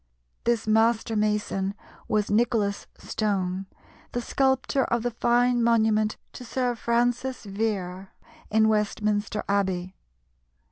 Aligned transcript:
This 0.45 0.65
master 0.65 1.15
mason 1.15 1.75
was 2.07 2.31
Nicholas 2.31 2.87
Stone, 2.97 3.67
the 4.13 4.19
sculptor 4.19 4.83
of 4.85 5.03
the 5.03 5.11
fine 5.11 5.61
monument 5.63 6.17
to 6.33 6.43
Sir 6.43 6.73
Francis 6.73 7.43
Vere 7.43 8.09
in 8.49 8.67
Westminster 8.67 9.43
Abbey. 9.47 9.95